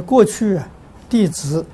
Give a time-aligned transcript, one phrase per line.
[0.00, 0.60] 过去，
[1.08, 1.64] 弟子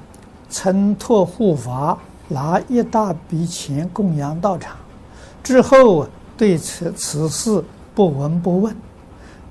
[0.49, 4.77] 曾托护法拿一大笔钱供养道场，
[5.43, 6.07] 之后
[6.37, 7.63] 对此此事
[7.95, 8.75] 不闻不问。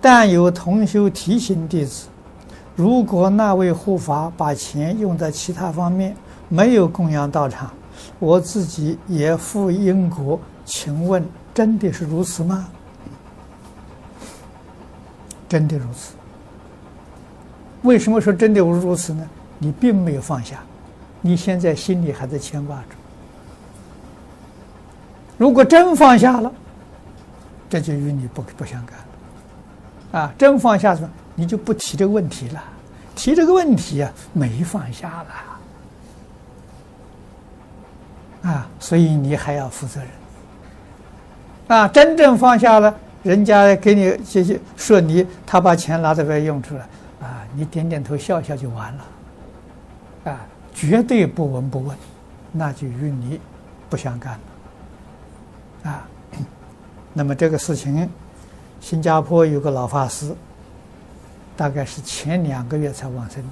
[0.01, 2.07] 但有同修提醒弟子，
[2.75, 6.15] 如果那位护法把钱用在其他方面，
[6.49, 7.71] 没有供养道场，
[8.19, 10.39] 我自己也负因果。
[10.65, 12.67] 请问真的是如此吗？
[15.47, 16.13] 真的如此。
[17.83, 19.29] 为什么说真的如此呢？
[19.59, 20.57] 你并没有放下，
[21.21, 22.83] 你现在心里还在牵挂着。
[25.37, 26.51] 如果真放下了，
[27.69, 30.19] 这就与你不不相干了。
[30.19, 32.63] 啊，真放下了，你就不提这个问题了。
[33.15, 35.23] 提这个问题啊，没放下
[38.43, 38.49] 了。
[38.49, 40.09] 啊，所以你还要负责任。
[41.77, 46.85] 啊，真正放下了，人家给你这些说你，他把钱拿在外用出来。
[47.55, 49.05] 你点点头，笑笑就完了，
[50.31, 50.39] 啊，
[50.73, 51.95] 绝对不闻不问，
[52.51, 53.39] 那就与你
[53.89, 54.33] 不相干
[55.83, 56.07] 了，啊，
[57.13, 58.09] 那么这个事情，
[58.81, 60.35] 新加坡有个老法师，
[61.55, 63.43] 大概是前两个月才往生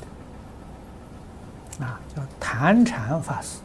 [1.77, 3.59] 的，啊，叫谭禅法师，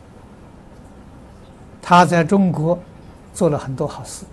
[1.80, 2.78] 他在中国
[3.32, 4.26] 做了很多好事，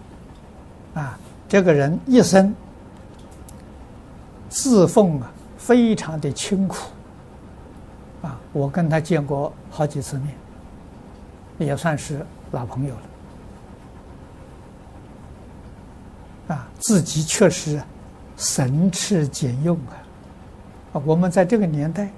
[0.95, 2.53] 啊，这个人一生
[4.49, 5.31] 自奉啊。
[5.65, 6.89] 非常的清苦，
[8.21, 10.35] 啊，我跟他见过好几次面，
[11.57, 12.93] 也算是老朋友
[16.49, 17.81] 了，啊，自己确实
[18.35, 19.95] 省吃俭用啊，
[20.93, 22.09] 啊，我们在这个年代，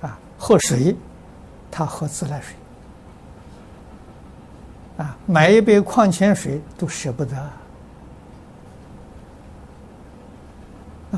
[0.00, 0.96] 啊，喝水，
[1.68, 2.54] 他喝自来水，
[4.98, 7.36] 啊，买一杯矿泉水都舍不得。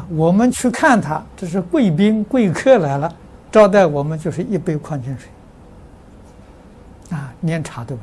[0.09, 3.15] 我们去看他，这是贵宾贵客来了，
[3.53, 5.29] 招待我们就是一杯矿泉水，
[7.17, 8.03] 啊，连茶都没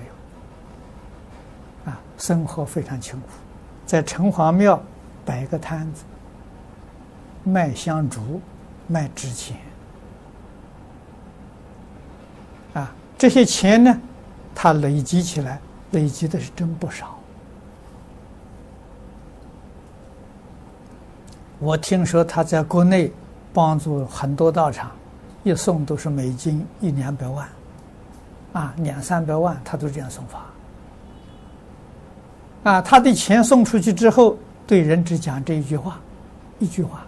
[1.85, 3.27] 有，啊，生活非常清苦，
[3.85, 4.81] 在城隍庙
[5.25, 6.03] 摆个摊子，
[7.43, 8.41] 卖香烛，
[8.87, 9.57] 卖纸钱，
[12.73, 14.01] 啊，这些钱呢，
[14.55, 15.59] 他累积起来，
[15.91, 17.20] 累积的是真不少。
[21.61, 23.13] 我听说他在国内
[23.53, 24.89] 帮助很多道场，
[25.43, 27.47] 一送都是美金一两百万，
[28.53, 30.43] 啊，两三百万他都这样送法。
[32.63, 34.35] 啊，他的钱送出去之后，
[34.65, 35.99] 对人只讲这一句话，
[36.57, 37.05] 一句话，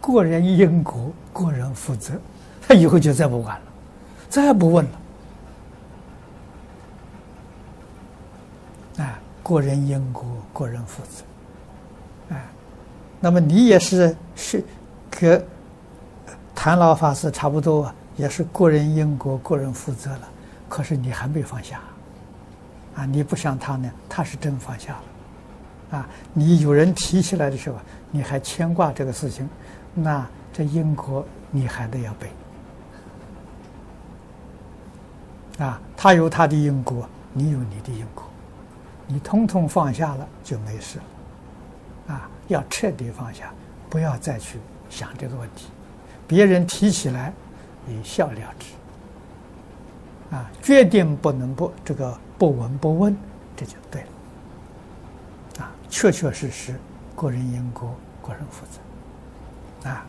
[0.00, 2.14] 个人因果，个人负责，
[2.66, 3.64] 他 以后就再不管了，
[4.30, 4.82] 再不问
[8.96, 9.04] 了。
[9.04, 10.24] 啊，个人因果，
[10.54, 11.22] 个人负责。
[13.20, 14.64] 那么你也是是，
[15.10, 15.44] 跟
[16.54, 20.28] 谭老法师差不多，也是个人因果，个人负责了。
[20.68, 21.80] 可是你还没放下，
[22.94, 24.92] 啊，你不像他呢，他是真放下
[25.90, 27.76] 了，啊，你有人提起来的时候，
[28.10, 29.48] 你还牵挂这个事情，
[29.94, 32.30] 那这因果你还得要背，
[35.64, 38.24] 啊，他有他的因果，你有你的因果，
[39.06, 41.04] 你通通放下了就没事了。
[42.08, 43.52] 啊，要彻底放下，
[43.88, 44.58] 不要再去
[44.90, 45.68] 想这个问题。
[46.26, 47.32] 别人提起来，
[47.86, 50.34] 一笑了之。
[50.34, 53.16] 啊，决定不能不这个不闻不问，
[53.56, 55.64] 这就对了。
[55.64, 56.74] 啊，确确实实，
[57.14, 59.88] 个人因果，个人负责。
[59.90, 60.04] 啊。